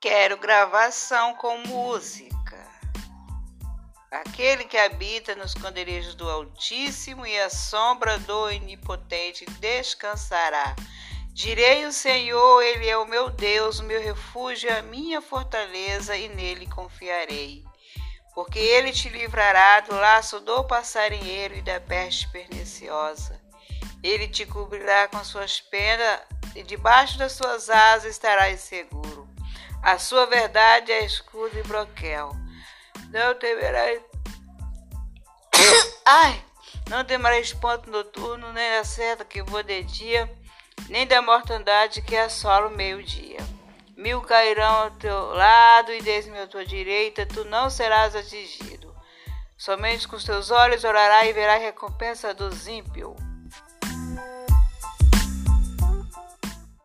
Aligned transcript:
Quero 0.00 0.36
gravação 0.36 1.34
com 1.34 1.58
música. 1.58 2.56
Aquele 4.12 4.64
que 4.64 4.78
habita 4.78 5.34
nos 5.34 5.56
esconderijos 5.56 6.14
do 6.14 6.30
Altíssimo 6.30 7.26
e 7.26 7.36
a 7.40 7.50
sombra 7.50 8.16
do 8.16 8.44
Onipotente 8.44 9.44
descansará. 9.58 10.76
Direi 11.32 11.84
o 11.84 11.92
Senhor, 11.92 12.62
Ele 12.62 12.88
é 12.88 12.96
o 12.96 13.08
meu 13.08 13.28
Deus, 13.28 13.80
o 13.80 13.84
meu 13.84 14.00
refúgio, 14.00 14.72
a 14.72 14.82
minha 14.82 15.20
fortaleza, 15.20 16.16
e 16.16 16.28
nele 16.28 16.68
confiarei. 16.68 17.64
Porque 18.36 18.60
ele 18.60 18.92
te 18.92 19.08
livrará 19.08 19.80
do 19.80 19.96
laço 19.96 20.38
do 20.38 20.62
passarinheiro 20.62 21.56
e 21.56 21.62
da 21.62 21.80
peste 21.80 22.28
perniciosa. 22.30 23.42
Ele 24.00 24.28
te 24.28 24.46
cobrirá 24.46 25.08
com 25.08 25.24
suas 25.24 25.60
penas, 25.60 26.20
e 26.54 26.62
debaixo 26.62 27.18
das 27.18 27.32
suas 27.32 27.68
asas 27.68 28.12
estarás 28.12 28.60
seguro. 28.60 29.27
A 29.82 29.98
sua 29.98 30.26
verdade 30.26 30.92
é 30.92 31.04
escudo 31.04 31.58
e 31.58 31.62
broquel. 31.62 32.30
Não 33.10 33.34
temerás. 33.34 34.02
Ai! 36.04 36.44
Não 36.88 37.04
temerás 37.04 37.52
ponto 37.52 37.90
noturno, 37.90 38.52
nem 38.52 38.70
da 38.72 38.84
seta 38.84 39.24
que 39.24 39.42
voa 39.42 39.62
de 39.62 39.82
dia, 39.84 40.30
nem 40.88 41.06
da 41.06 41.22
mortandade 41.22 42.02
que 42.02 42.16
assola 42.16 42.68
o 42.68 42.76
meio-dia. 42.76 43.38
Mil 43.96 44.20
cairão 44.22 44.84
ao 44.84 44.90
teu 44.92 45.32
lado 45.34 45.92
e 45.92 46.00
dez 46.02 46.26
mil 46.26 46.42
à 46.42 46.46
tua 46.46 46.64
direita, 46.64 47.26
tu 47.26 47.44
não 47.44 47.68
serás 47.68 48.16
atingido. 48.16 48.94
Somente 49.56 50.08
com 50.08 50.16
os 50.16 50.24
teus 50.24 50.50
olhos 50.50 50.84
orarás 50.84 51.28
e 51.28 51.32
verás 51.32 51.62
a 51.62 51.66
recompensa 51.66 52.32
dos 52.32 52.66
ímpios 52.66 53.27